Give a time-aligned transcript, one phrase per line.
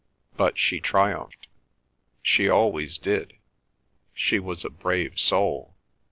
[0.35, 1.47] But she triumphed.
[2.23, 3.33] She always did.
[4.15, 5.75] She was a brave soul."